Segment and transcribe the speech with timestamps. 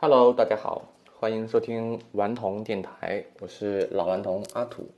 [0.00, 4.88] Hello，大家好，欢迎收听顽童电台，我是老顽童阿土。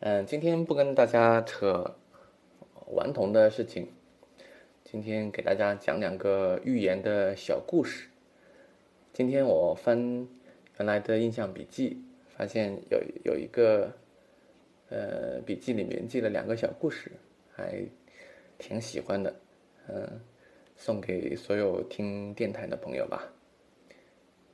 [0.00, 1.94] 嗯，今天不跟大家扯
[2.86, 3.92] 顽童的事情，
[4.84, 8.08] 今天给大家讲两个寓言的小故事。
[9.12, 10.26] 今天我翻
[10.78, 12.02] 原来的印象笔记，
[12.38, 13.92] 发现有有一个
[14.88, 17.12] 呃笔记里面记了两个小故事，
[17.54, 17.84] 还
[18.56, 19.36] 挺喜欢的，
[19.88, 20.22] 嗯，
[20.74, 23.30] 送给所有听电台的朋友吧。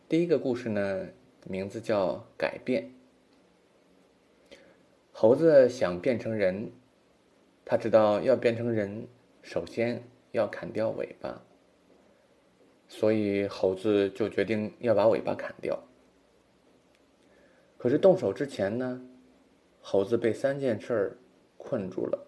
[0.07, 1.09] 第一个故事呢，
[1.47, 2.93] 名字叫改变。
[5.13, 6.73] 猴子想变成人，
[7.65, 9.09] 他知道要变成人，
[9.41, 11.43] 首先要砍掉尾巴，
[12.87, 15.83] 所以猴子就决定要把尾巴砍掉。
[17.79, 19.01] 可是动手之前呢，
[19.81, 21.17] 猴子被三件事
[21.57, 22.27] 困住了。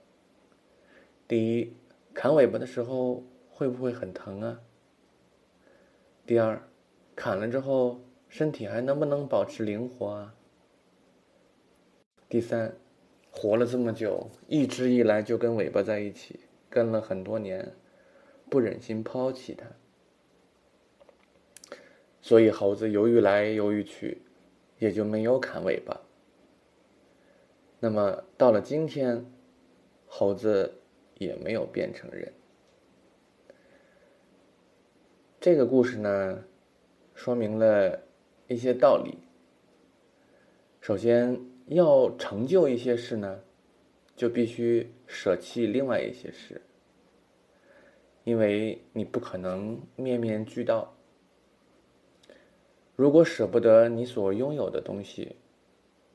[1.29, 1.77] 第一，
[2.15, 4.63] 砍尾巴的时候会不会很疼啊？
[6.25, 6.67] 第二，
[7.17, 10.35] 砍了之后，身体还能不能保持灵活啊？
[12.29, 12.77] 第三，
[13.31, 17.73] 活了这么久，一直以来就跟尾巴在一起，跟了很多年，
[18.51, 19.65] 不忍心抛弃它，
[22.21, 24.21] 所以猴子犹豫来犹豫去，
[24.79, 25.99] 也就没有砍尾巴。
[27.81, 29.25] 那么到了今天，
[30.07, 30.81] 猴子
[31.15, 32.33] 也没有变成人。
[35.41, 36.45] 这个故事呢？
[37.17, 37.99] 说明了
[38.47, 39.19] 一些道理。
[40.81, 43.41] 首先，要成就一些事呢，
[44.15, 46.61] 就必须舍弃另外一些事，
[48.23, 50.95] 因为你不可能面面俱到。
[52.95, 55.37] 如果舍不得你所拥有的东西，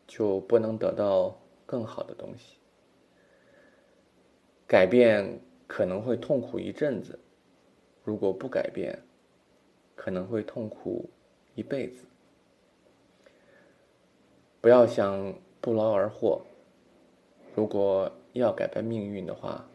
[0.07, 2.57] 就不能得到更好的东西。
[4.67, 7.19] 改变可能会痛苦一阵子，
[8.03, 8.97] 如果不改变。
[10.01, 11.11] 可能会痛苦
[11.53, 12.05] 一辈子。
[14.59, 16.41] 不要想不劳而获。
[17.53, 19.69] 如果要改变命运的话，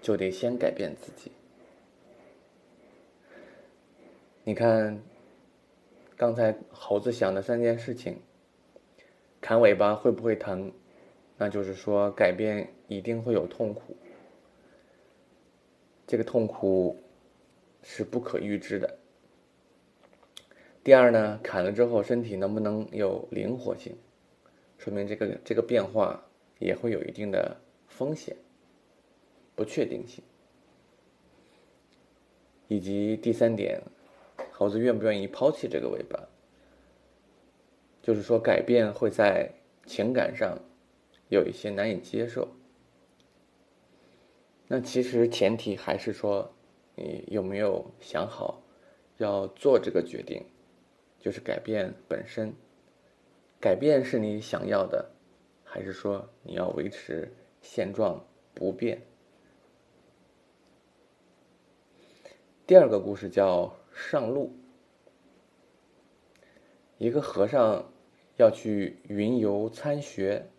[0.00, 1.32] 就得先改变自己。
[4.44, 5.02] 你看，
[6.16, 8.20] 刚才猴子想的三件事情：
[9.40, 10.72] 砍尾巴会不会疼？
[11.36, 13.96] 那就是说，改变一定会有痛苦。
[16.06, 16.96] 这个痛苦
[17.82, 18.99] 是不可预知的。
[20.82, 23.96] 第二呢，砍了之后身体能不能有灵活性，
[24.78, 26.24] 说明这个这个变化
[26.58, 28.34] 也会有一定的风险、
[29.54, 30.24] 不确定性。
[32.66, 33.82] 以及第三点，
[34.52, 36.28] 猴子愿不愿意抛弃这个尾巴？
[38.00, 39.52] 就是说，改变会在
[39.84, 40.58] 情感上
[41.28, 42.48] 有一些难以接受。
[44.66, 46.54] 那其实前提还是说，
[46.94, 48.62] 你有没有想好
[49.18, 50.42] 要做这个决定？
[51.20, 52.54] 就是改变本身，
[53.60, 55.10] 改变是你想要的，
[55.62, 59.02] 还是说你要维持现状不变？
[62.66, 64.56] 第二个故事叫上路。
[66.96, 67.92] 一个和尚
[68.36, 70.50] 要去云游参学，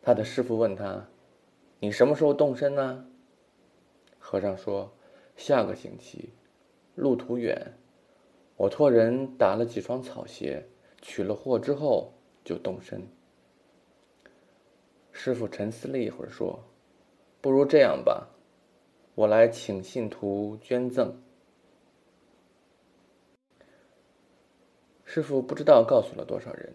[0.00, 1.08] 他的师傅问他
[1.78, 3.06] ：“你什么时候动身呢？”
[4.18, 4.96] 和尚说
[5.36, 6.32] ：“下个星期，
[6.94, 7.74] 路途远。”
[8.56, 10.64] 我托人打了几双草鞋，
[11.02, 12.12] 取了货之后
[12.44, 13.04] 就动身。
[15.10, 16.62] 师傅沉思了一会儿，说
[17.42, 18.30] ：“不如这样吧，
[19.16, 21.20] 我来请信徒捐赠。”
[25.04, 26.74] 师傅不知道告诉了多少人。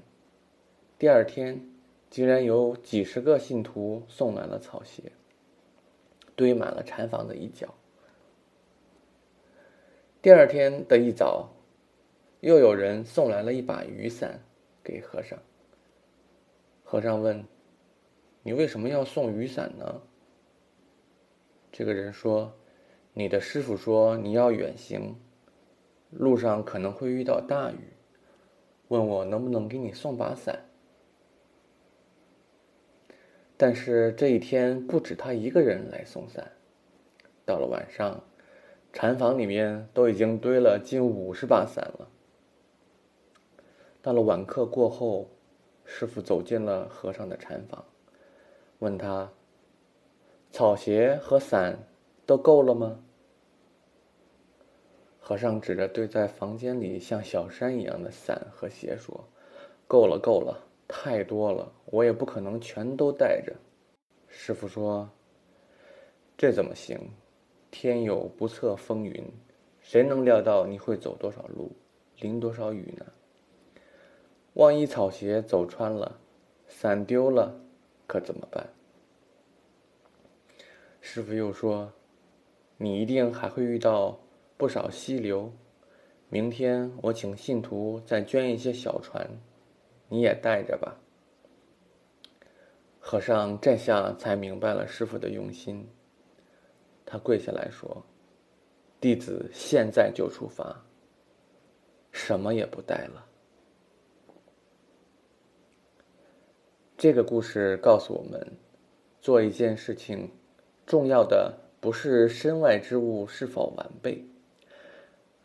[0.98, 1.66] 第二天，
[2.10, 5.14] 竟然有几十个信徒送来了草鞋，
[6.36, 7.74] 堆满了禅房的一角。
[10.22, 11.56] 第二天的一早。
[12.42, 14.40] 又有人送来了一把雨伞
[14.84, 15.38] 给和尚。
[16.84, 17.44] 和尚问
[18.44, 20.02] ：“你为什么要送雨伞呢？”
[21.72, 22.54] 这个人说
[23.14, 25.16] ：“你的师傅说你要远行，
[26.10, 27.94] 路上可能会遇到大雨，
[28.88, 30.66] 问我能不能给你送把伞。
[33.58, 36.54] 但是这一天不止他一个人来送伞，
[37.46, 38.24] 到了晚上，
[38.94, 42.10] 禅房里面都已经堆了近五十把伞了。”
[44.02, 45.30] 到了晚课过后，
[45.84, 47.84] 师傅走进了和尚的禅房，
[48.80, 49.30] 问他
[50.54, 51.78] ：“草鞋和伞
[52.26, 52.98] 都够了吗？”
[55.20, 59.22] 和尚指着堆在房间里像小山一样的伞和鞋说
[59.86, 60.58] ：“够了，够了，
[60.88, 63.54] 太多了，我也不可能全都带着。”
[64.30, 65.08] 师傅说
[66.38, 66.98] ：“这怎么行？
[67.70, 69.30] 天有不测风云，
[69.82, 71.70] 谁能料到你会走多少路，
[72.20, 73.06] 淋多少雨呢？
[74.54, 76.20] 万一草鞋走穿了，
[76.68, 77.60] 伞丢了，
[78.08, 78.68] 可怎么办？
[81.02, 81.94] 师傅又说
[82.78, 84.20] ：“你一定还会遇到
[84.58, 85.52] 不少溪流，
[86.30, 89.30] 明天我请信徒再捐一些小船，
[90.10, 91.00] 你也带着吧。”
[93.00, 95.88] 和尚这下才明白了师傅的用心，
[97.06, 98.04] 他跪下来说
[99.00, 100.84] ：“弟子现在就出发，
[102.12, 103.26] 什么也不带了。”
[107.00, 108.46] 这个故事告诉我们，
[109.22, 110.32] 做一件事情，
[110.86, 114.26] 重要的不是身外之物是否完备，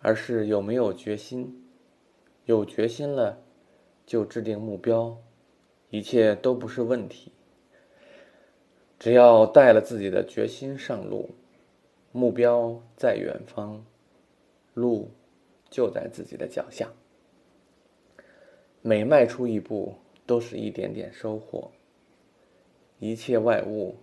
[0.00, 1.64] 而是有没有决心。
[2.46, 3.38] 有决心了，
[4.04, 5.16] 就制定目标，
[5.90, 7.30] 一切都不是问题。
[8.98, 11.30] 只要带了自己的决心上路，
[12.10, 13.86] 目标在远方，
[14.72, 15.08] 路
[15.70, 16.90] 就在自己的脚下。
[18.82, 19.94] 每迈出一步。
[20.26, 21.70] 都是一点点收获，
[22.98, 23.96] 一切外物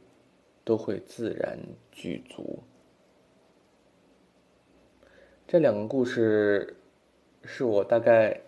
[0.63, 1.57] 都会自然
[1.91, 2.63] 具足。
[5.47, 6.77] 这两个故事
[7.43, 8.39] 是我大概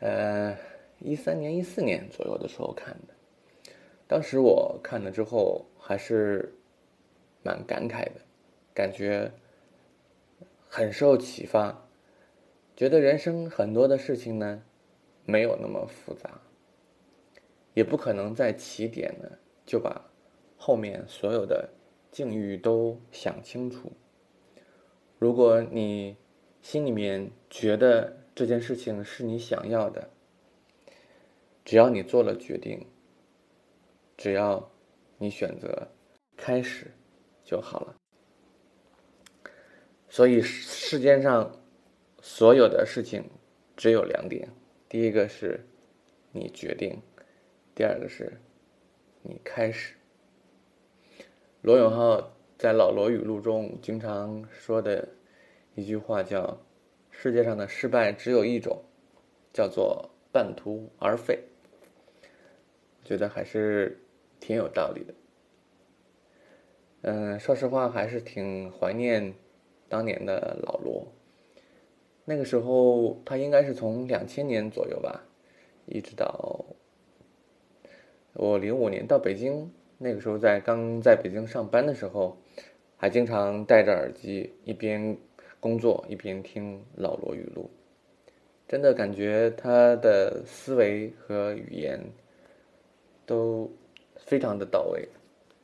[0.00, 0.56] 呃
[0.98, 3.72] 一三年、一四年左右的时候看的，
[4.08, 6.52] 当时我看了之后还是
[7.42, 8.20] 蛮感慨的，
[8.74, 9.30] 感觉
[10.68, 11.86] 很受启发，
[12.74, 14.62] 觉得人生很多的事情呢
[15.24, 16.40] 没有那么复杂。
[17.76, 19.30] 也不可能在起点呢
[19.66, 20.10] 就把
[20.56, 21.68] 后面所有的
[22.10, 23.92] 境遇都想清楚。
[25.18, 26.16] 如果你
[26.62, 30.08] 心里面觉得这件事情是你想要的，
[31.66, 32.86] 只要你做了决定，
[34.16, 34.70] 只要
[35.18, 35.88] 你选择
[36.34, 36.90] 开始
[37.44, 37.94] 就好了。
[40.08, 41.60] 所以世间上
[42.22, 43.22] 所有的事情
[43.76, 44.48] 只有两点：
[44.88, 45.66] 第一个是
[46.32, 46.98] 你决定。
[47.76, 48.40] 第二个是，
[49.20, 49.96] 你开始。
[51.60, 55.06] 罗永浩在《老罗语录》中经常说的
[55.74, 56.58] 一句话叫
[57.12, 58.82] ：“世界上的失败只有一种，
[59.52, 61.38] 叫做半途而废。”
[63.04, 64.00] 觉得还是
[64.40, 65.14] 挺有道理的。
[67.02, 69.34] 嗯，说实话，还是挺怀念
[69.86, 71.06] 当年的老罗。
[72.24, 75.26] 那个时候，他应该是从两千年左右吧，
[75.84, 76.64] 一直到。
[78.38, 82.36] 我零五年到北京，那个时候在刚在北京上班的时候，
[82.98, 85.16] 还经常戴着耳机一边
[85.58, 87.70] 工作一边听老罗语录，
[88.68, 91.98] 真的感觉他的思维和语言
[93.24, 93.70] 都
[94.16, 95.08] 非常的到位，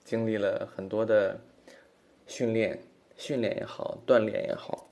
[0.03, 1.39] 经历了很多的
[2.27, 2.79] 训练，
[3.17, 4.89] 训练也好，锻炼也好，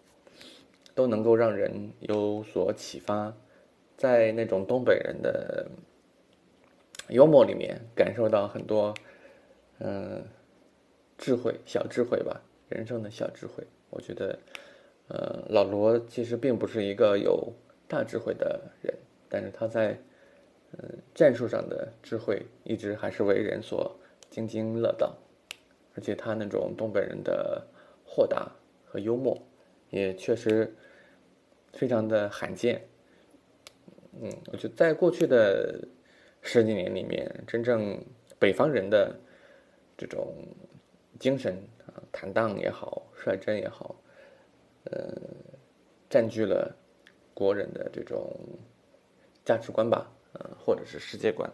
[0.94, 3.35] 都能够让人有所启发，
[3.97, 5.67] 在那种东北人的。
[7.11, 8.95] 幽默里面感受到很多，
[9.79, 10.25] 嗯，
[11.19, 13.65] 智慧小智慧吧，人生的小智慧。
[13.91, 14.39] 我觉得，
[15.09, 17.53] 呃，老罗其实并不是一个有
[17.89, 18.95] 大智慧的人，
[19.29, 19.99] 但是他在，
[20.73, 23.97] 嗯，战术上的智慧一直还是为人所
[24.31, 25.17] 津津乐道，
[25.97, 27.67] 而且他那种东北人的
[28.07, 28.53] 豁达
[28.87, 29.37] 和幽默，
[29.91, 30.73] 也确实
[31.73, 32.87] 非常的罕见。
[34.23, 35.88] 嗯，我觉得在过去的。
[36.42, 38.02] 十几年里面，真正
[38.38, 39.14] 北方人的
[39.97, 40.35] 这种
[41.18, 41.54] 精神
[41.87, 43.94] 啊，坦荡也好，率真也好，
[44.85, 45.14] 呃，
[46.09, 46.75] 占据了
[47.35, 48.35] 国人的这种
[49.44, 51.50] 价值观吧，呃，或者是世界观。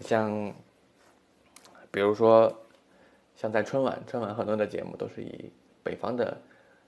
[0.00, 0.54] 像
[1.90, 2.54] 比如说，
[3.34, 5.50] 像在春晚，春晚很多的节目都是以
[5.82, 6.40] 北方的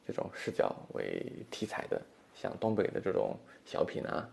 [0.07, 2.01] 这种视角为题材的，
[2.35, 4.29] 像东北的这种小品啊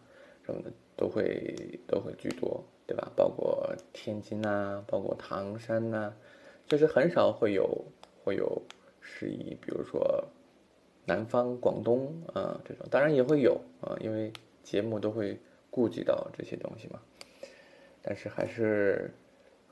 [0.46, 2.62] 什么的，都会都会居多。
[2.90, 3.12] 对吧？
[3.16, 6.12] 包括天津呐，包括唐山呐，
[6.68, 7.86] 就是很少会有
[8.24, 8.60] 会有
[9.00, 10.26] 是以比如说
[11.06, 15.38] 南方广东啊这种，当然也会有啊，因为节目都会
[15.70, 17.00] 顾及到这些东西嘛。
[18.02, 19.14] 但是还是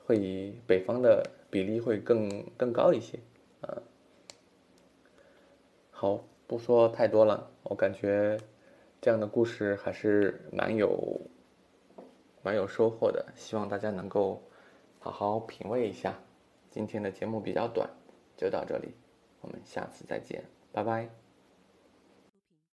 [0.04, 3.18] 会以北方的比例会更更高一些
[3.62, 3.82] 啊。
[5.90, 8.38] 好，不说太多了，我感觉
[9.00, 11.20] 这样的故事还是蛮有。
[12.48, 14.42] 蛮有收获的，希望大家能够
[14.98, 16.14] 好好品味一下。
[16.70, 17.90] 今天的节目比较短，
[18.38, 18.94] 就到这里，
[19.42, 21.27] 我们下次再见，拜拜。